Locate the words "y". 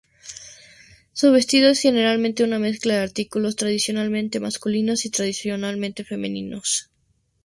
5.05-5.11